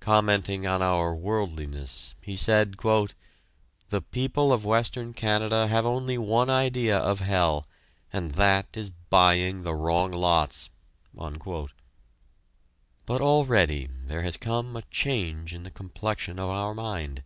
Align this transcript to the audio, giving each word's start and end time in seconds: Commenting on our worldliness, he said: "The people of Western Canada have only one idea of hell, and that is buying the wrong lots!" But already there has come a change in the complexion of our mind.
Commenting 0.00 0.66
on 0.66 0.82
our 0.82 1.14
worldliness, 1.14 2.16
he 2.20 2.34
said: 2.34 2.74
"The 3.90 4.02
people 4.02 4.52
of 4.52 4.64
Western 4.64 5.14
Canada 5.14 5.68
have 5.68 5.86
only 5.86 6.18
one 6.18 6.50
idea 6.50 6.98
of 6.98 7.20
hell, 7.20 7.68
and 8.12 8.32
that 8.32 8.76
is 8.76 8.90
buying 8.90 9.62
the 9.62 9.76
wrong 9.76 10.10
lots!" 10.10 10.70
But 11.14 11.70
already 13.22 13.88
there 14.08 14.22
has 14.22 14.36
come 14.36 14.74
a 14.74 14.82
change 14.90 15.54
in 15.54 15.62
the 15.62 15.70
complexion 15.70 16.40
of 16.40 16.50
our 16.50 16.74
mind. 16.74 17.22